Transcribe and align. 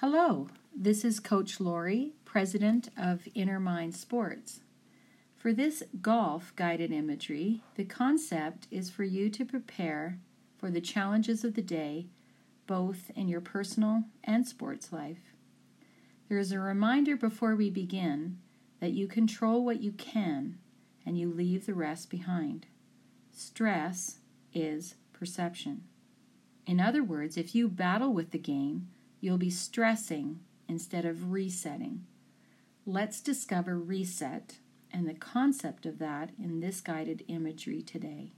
Hello, 0.00 0.48
this 0.74 1.06
is 1.06 1.20
Coach 1.20 1.58
Lorie, 1.58 2.12
President 2.26 2.90
of 2.98 3.26
Inner 3.34 3.58
Mind 3.58 3.96
Sports. 3.96 4.60
For 5.38 5.54
this 5.54 5.82
golf 6.02 6.52
guided 6.54 6.92
imagery, 6.92 7.62
the 7.76 7.84
concept 7.86 8.66
is 8.70 8.90
for 8.90 9.04
you 9.04 9.30
to 9.30 9.46
prepare 9.46 10.18
for 10.58 10.70
the 10.70 10.82
challenges 10.82 11.44
of 11.44 11.54
the 11.54 11.62
day, 11.62 12.08
both 12.66 13.10
in 13.16 13.26
your 13.26 13.40
personal 13.40 14.04
and 14.22 14.46
sports 14.46 14.92
life. 14.92 15.32
There 16.28 16.36
is 16.36 16.52
a 16.52 16.60
reminder 16.60 17.16
before 17.16 17.56
we 17.56 17.70
begin 17.70 18.36
that 18.80 18.92
you 18.92 19.08
control 19.08 19.64
what 19.64 19.80
you 19.80 19.92
can 19.92 20.58
and 21.06 21.18
you 21.18 21.32
leave 21.32 21.64
the 21.64 21.72
rest 21.72 22.10
behind. 22.10 22.66
Stress 23.32 24.18
is 24.52 24.96
perception. 25.14 25.84
In 26.66 26.80
other 26.80 27.02
words, 27.02 27.38
if 27.38 27.54
you 27.54 27.70
battle 27.70 28.12
with 28.12 28.32
the 28.32 28.38
game, 28.38 28.88
you'll 29.20 29.38
be 29.38 29.50
stressing 29.50 30.40
instead 30.68 31.04
of 31.04 31.30
resetting. 31.32 32.04
Let's 32.84 33.20
discover 33.20 33.78
reset 33.78 34.58
and 34.92 35.08
the 35.08 35.14
concept 35.14 35.86
of 35.86 35.98
that 35.98 36.30
in 36.42 36.60
this 36.60 36.80
guided 36.80 37.24
imagery 37.28 37.82
today. 37.82 38.32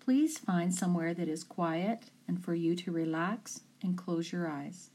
Please 0.00 0.38
find 0.38 0.74
somewhere 0.74 1.14
that 1.14 1.28
is 1.28 1.44
quiet 1.44 2.10
and 2.26 2.42
for 2.42 2.54
you 2.54 2.74
to 2.76 2.90
relax 2.90 3.60
and 3.82 3.96
close 3.96 4.32
your 4.32 4.48
eyes. 4.48 4.90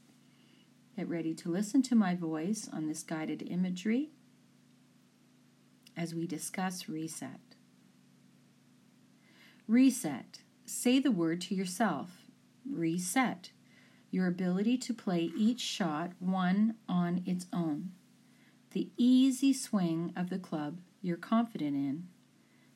Get 0.96 1.08
ready 1.08 1.34
to 1.34 1.50
listen 1.50 1.82
to 1.82 1.94
my 1.94 2.14
voice 2.14 2.68
on 2.72 2.86
this 2.86 3.02
guided 3.02 3.42
imagery 3.42 4.10
as 5.96 6.14
we 6.14 6.26
discuss 6.26 6.88
reset. 6.88 7.40
Reset. 9.68 10.40
Say 10.64 10.98
the 10.98 11.10
word 11.10 11.40
to 11.42 11.54
yourself. 11.54 12.26
Reset. 12.68 13.50
Your 14.10 14.26
ability 14.26 14.78
to 14.78 14.94
play 14.94 15.30
each 15.36 15.60
shot 15.60 16.12
one 16.18 16.76
on 16.88 17.22
its 17.26 17.46
own. 17.52 17.92
The 18.72 18.88
easy 18.96 19.52
swing 19.52 20.12
of 20.16 20.30
the 20.30 20.38
club 20.38 20.78
you're 21.02 21.16
confident 21.16 21.76
in. 21.76 22.08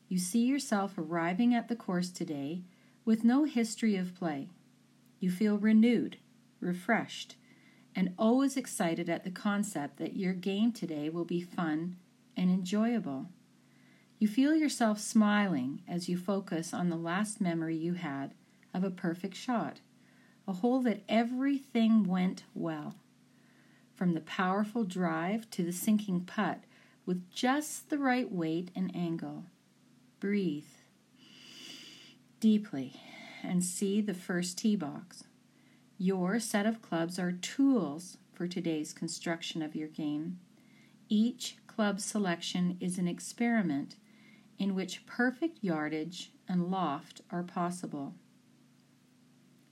You 0.07 0.19
see 0.19 0.45
yourself 0.45 0.97
arriving 0.97 1.53
at 1.53 1.67
the 1.67 1.75
course 1.75 2.09
today 2.09 2.63
with 3.05 3.23
no 3.23 3.45
history 3.45 3.95
of 3.95 4.15
play. 4.15 4.49
You 5.19 5.31
feel 5.31 5.57
renewed, 5.57 6.17
refreshed, 6.59 7.35
and 7.95 8.13
always 8.17 8.57
excited 8.57 9.09
at 9.09 9.23
the 9.23 9.31
concept 9.31 9.97
that 9.97 10.15
your 10.15 10.33
game 10.33 10.71
today 10.71 11.09
will 11.09 11.25
be 11.25 11.41
fun 11.41 11.97
and 12.35 12.49
enjoyable. 12.49 13.27
You 14.19 14.27
feel 14.27 14.55
yourself 14.55 14.99
smiling 14.99 15.81
as 15.87 16.07
you 16.07 16.17
focus 16.17 16.73
on 16.73 16.89
the 16.89 16.95
last 16.95 17.41
memory 17.41 17.75
you 17.75 17.93
had 17.93 18.33
of 18.73 18.83
a 18.83 18.91
perfect 18.91 19.35
shot, 19.35 19.81
a 20.51 20.55
hole 20.55 20.81
that 20.81 21.01
everything 21.07 22.03
went 22.03 22.43
well. 22.53 22.93
From 23.95 24.13
the 24.13 24.19
powerful 24.19 24.83
drive 24.83 25.49
to 25.51 25.63
the 25.63 25.71
sinking 25.71 26.25
putt 26.25 26.65
with 27.05 27.31
just 27.31 27.89
the 27.89 27.97
right 27.97 28.29
weight 28.29 28.69
and 28.75 28.93
angle. 28.93 29.45
Breathe 30.19 30.65
deeply 32.41 32.99
and 33.41 33.63
see 33.63 34.01
the 34.01 34.13
first 34.13 34.57
tee 34.57 34.75
box. 34.75 35.23
Your 35.97 36.37
set 36.37 36.65
of 36.65 36.81
clubs 36.81 37.17
are 37.17 37.31
tools 37.31 38.17
for 38.33 38.45
today's 38.45 38.91
construction 38.91 39.61
of 39.61 39.73
your 39.73 39.87
game. 39.87 40.37
Each 41.07 41.55
club 41.65 42.01
selection 42.01 42.75
is 42.81 42.97
an 42.97 43.07
experiment 43.07 43.95
in 44.59 44.75
which 44.75 45.05
perfect 45.05 45.59
yardage 45.61 46.33
and 46.49 46.69
loft 46.69 47.21
are 47.31 47.43
possible. 47.43 48.15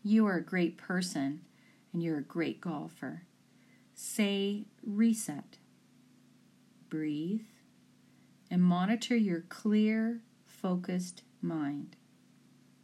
You 0.03 0.25
are 0.27 0.37
a 0.37 0.41
great 0.41 0.77
person 0.77 1.41
and 1.91 2.01
you're 2.01 2.19
a 2.19 2.23
great 2.23 2.61
golfer. 2.61 3.23
Say 3.93 4.65
reset, 4.85 5.57
breathe, 6.89 7.41
and 8.49 8.63
monitor 8.63 9.15
your 9.15 9.41
clear, 9.41 10.21
focused 10.45 11.23
mind. 11.41 11.97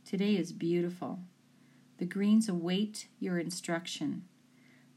Today 0.03 0.35
is 0.35 0.51
beautiful. 0.51 1.19
The 1.97 2.05
greens 2.05 2.49
await 2.49 3.07
your 3.19 3.39
instruction. 3.39 4.25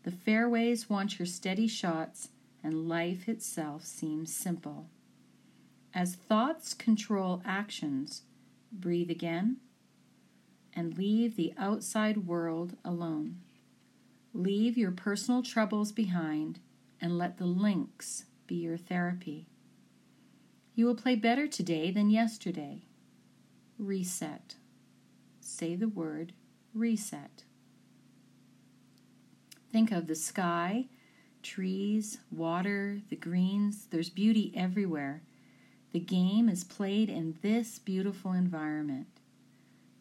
The 0.03 0.11
fairways 0.11 0.91
want 0.91 1.19
your 1.19 1.27
steady 1.27 1.69
shots, 1.69 2.31
and 2.65 2.89
life 2.89 3.29
itself 3.29 3.85
seems 3.85 4.35
simple. 4.35 4.89
As 5.95 6.17
thoughts 6.17 6.75
control 6.75 7.41
actions, 7.45 8.23
breathe 8.73 9.11
again 9.11 9.59
and 10.75 10.97
leave 10.97 11.37
the 11.37 11.55
outside 11.59 12.27
world 12.27 12.77
alone. 12.85 13.37
Leave 14.33 14.77
your 14.77 14.91
personal 14.91 15.43
troubles 15.43 15.93
behind 15.93 16.61
and 17.01 17.19
let 17.19 17.39
the 17.39 17.47
links 17.47 18.25
be 18.47 18.57
your 18.57 18.77
therapy. 18.77 19.47
You 20.75 20.87
will 20.87 20.95
play 20.95 21.17
better 21.17 21.47
today 21.47 21.91
than 21.91 22.11
yesterday. 22.11 22.83
Reset. 23.79 24.55
Say 25.41 25.75
the 25.75 25.89
word 25.89 26.33
reset. 26.75 27.43
Think 29.71 29.93
of 29.93 30.07
the 30.07 30.15
sky, 30.15 30.87
trees, 31.43 32.19
water, 32.31 33.01
the 33.11 33.17
greens. 33.17 33.87
There's 33.91 34.11
beauty 34.11 34.53
everywhere. 34.57 35.23
The 35.93 36.01
game 36.01 36.49
is 36.49 36.65
played 36.65 37.09
in 37.09 37.39
this 37.43 37.79
beautiful 37.79 38.33
environment. 38.33 39.09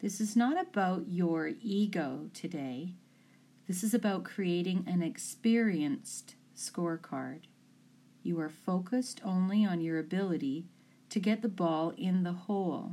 This 0.00 0.20
is 0.20 0.36
not 0.36 0.60
about 0.60 1.08
your 1.08 1.50
ego 1.60 2.30
today. 2.32 2.92
This 3.66 3.82
is 3.82 3.94
about 3.94 4.22
creating 4.22 4.84
an 4.86 5.02
experienced 5.02 6.36
scorecard. 6.56 7.40
You 8.22 8.38
are 8.38 8.48
focused 8.48 9.20
only 9.24 9.64
on 9.64 9.80
your 9.80 9.98
ability 9.98 10.66
to 11.10 11.18
get 11.18 11.42
the 11.42 11.48
ball 11.48 11.94
in 11.96 12.22
the 12.22 12.32
hole. 12.32 12.92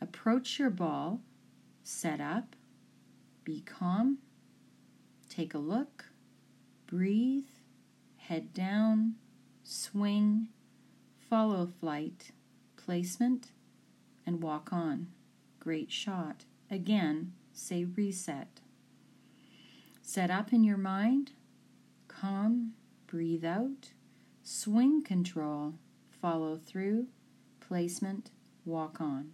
Approach 0.00 0.60
your 0.60 0.70
ball, 0.70 1.22
set 1.82 2.20
up, 2.20 2.54
be 3.42 3.62
calm, 3.62 4.18
take 5.28 5.54
a 5.54 5.58
look, 5.58 6.04
breathe, 6.86 7.48
head 8.18 8.54
down, 8.54 9.16
swing, 9.64 10.50
follow 11.28 11.68
flight, 11.80 12.30
placement, 12.76 13.48
and 14.24 14.40
walk 14.40 14.72
on. 14.72 15.08
Great 15.66 15.90
shot. 15.90 16.44
Again, 16.70 17.32
say 17.52 17.82
reset. 17.82 18.60
Set 20.00 20.30
up 20.30 20.52
in 20.52 20.62
your 20.62 20.76
mind, 20.76 21.32
calm, 22.06 22.74
breathe 23.08 23.44
out, 23.44 23.90
swing 24.44 25.02
control, 25.02 25.74
follow 26.22 26.56
through, 26.56 27.08
placement, 27.58 28.30
walk 28.64 29.00
on. 29.00 29.32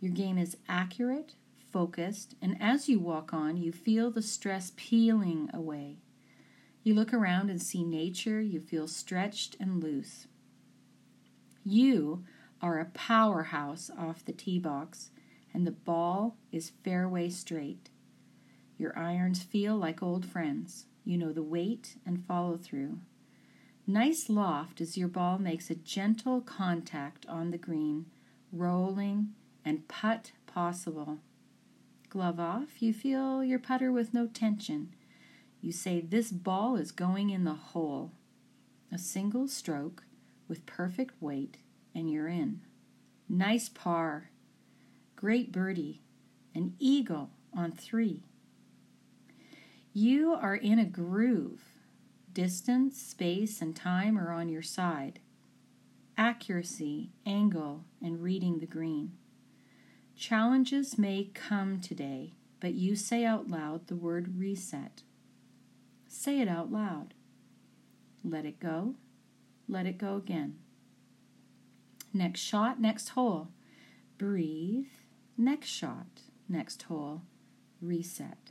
Your 0.00 0.10
game 0.10 0.38
is 0.38 0.56
accurate, 0.68 1.36
focused, 1.72 2.34
and 2.42 2.60
as 2.60 2.88
you 2.88 2.98
walk 2.98 3.32
on, 3.32 3.56
you 3.56 3.70
feel 3.70 4.10
the 4.10 4.22
stress 4.22 4.72
peeling 4.74 5.50
away. 5.54 5.98
You 6.82 6.94
look 6.94 7.14
around 7.14 7.48
and 7.48 7.62
see 7.62 7.84
nature, 7.84 8.40
you 8.40 8.58
feel 8.58 8.88
stretched 8.88 9.54
and 9.60 9.80
loose. 9.80 10.26
You 11.62 12.24
are 12.60 12.80
a 12.80 12.86
powerhouse 12.86 13.88
off 13.96 14.24
the 14.24 14.32
tee 14.32 14.58
box, 14.58 15.10
and 15.52 15.66
the 15.66 15.72
ball 15.72 16.36
is 16.52 16.72
fairway 16.84 17.28
straight. 17.28 17.90
Your 18.78 18.96
irons 18.96 19.42
feel 19.42 19.76
like 19.76 20.02
old 20.02 20.24
friends. 20.24 20.86
You 21.04 21.18
know 21.18 21.32
the 21.32 21.42
weight 21.42 21.96
and 22.06 22.24
follow 22.26 22.56
through. 22.56 22.98
Nice 23.86 24.28
loft 24.28 24.80
as 24.80 24.98
your 24.98 25.08
ball 25.08 25.38
makes 25.38 25.70
a 25.70 25.74
gentle 25.74 26.42
contact 26.42 27.24
on 27.26 27.50
the 27.50 27.58
green, 27.58 28.06
rolling 28.52 29.30
and 29.64 29.88
putt 29.88 30.32
possible. 30.46 31.18
Glove 32.10 32.38
off, 32.38 32.80
you 32.82 32.92
feel 32.92 33.42
your 33.42 33.58
putter 33.58 33.90
with 33.90 34.14
no 34.14 34.26
tension. 34.26 34.94
You 35.60 35.72
say, 35.72 36.00
This 36.00 36.30
ball 36.30 36.76
is 36.76 36.92
going 36.92 37.30
in 37.30 37.44
the 37.44 37.54
hole. 37.54 38.12
A 38.92 38.98
single 38.98 39.48
stroke 39.48 40.04
with 40.48 40.66
perfect 40.66 41.20
weight, 41.20 41.58
and 41.94 42.10
you're 42.10 42.28
in. 42.28 42.60
Nice 43.28 43.68
par. 43.68 44.30
Great 45.18 45.50
birdie. 45.50 46.00
An 46.54 46.74
eagle 46.78 47.30
on 47.52 47.72
three. 47.72 48.22
You 49.92 50.32
are 50.32 50.54
in 50.54 50.78
a 50.78 50.84
groove. 50.84 51.60
Distance, 52.32 53.02
space, 53.02 53.60
and 53.60 53.74
time 53.74 54.16
are 54.16 54.30
on 54.30 54.48
your 54.48 54.62
side. 54.62 55.18
Accuracy, 56.16 57.10
angle, 57.26 57.82
and 58.00 58.22
reading 58.22 58.60
the 58.60 58.66
green. 58.66 59.10
Challenges 60.14 60.96
may 60.96 61.30
come 61.34 61.80
today, 61.80 62.34
but 62.60 62.74
you 62.74 62.94
say 62.94 63.24
out 63.24 63.48
loud 63.48 63.88
the 63.88 63.96
word 63.96 64.38
reset. 64.38 65.02
Say 66.06 66.40
it 66.40 66.46
out 66.46 66.70
loud. 66.70 67.12
Let 68.22 68.44
it 68.44 68.60
go. 68.60 68.94
Let 69.66 69.84
it 69.84 69.98
go 69.98 70.14
again. 70.14 70.60
Next 72.14 72.38
shot, 72.38 72.80
next 72.80 73.08
hole. 73.08 73.48
Breathe. 74.16 74.86
Next 75.40 75.68
shot, 75.68 76.22
next 76.48 76.82
hole. 76.82 77.22
Reset. 77.80 78.50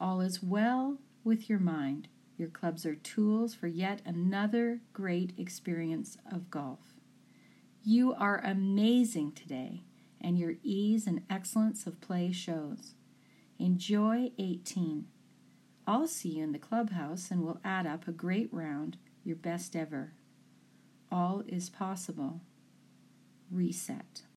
All 0.00 0.20
is 0.20 0.42
well 0.42 0.98
with 1.22 1.48
your 1.48 1.60
mind. 1.60 2.08
Your 2.36 2.48
clubs 2.48 2.84
are 2.84 2.96
tools 2.96 3.54
for 3.54 3.68
yet 3.68 4.02
another 4.04 4.80
great 4.92 5.34
experience 5.38 6.18
of 6.32 6.50
golf. 6.50 6.94
You 7.84 8.12
are 8.12 8.42
amazing 8.44 9.32
today, 9.32 9.84
and 10.20 10.36
your 10.36 10.54
ease 10.64 11.06
and 11.06 11.22
excellence 11.30 11.86
of 11.86 12.00
play 12.00 12.32
shows. 12.32 12.94
Enjoy 13.60 14.32
18. 14.36 15.06
I'll 15.86 16.08
see 16.08 16.30
you 16.30 16.42
in 16.42 16.50
the 16.50 16.58
clubhouse 16.58 17.30
and 17.30 17.44
we'll 17.44 17.60
add 17.62 17.86
up 17.86 18.08
a 18.08 18.12
great 18.12 18.52
round, 18.52 18.96
your 19.22 19.36
best 19.36 19.76
ever. 19.76 20.14
All 21.12 21.44
is 21.46 21.70
possible. 21.70 22.40
Reset. 23.48 24.24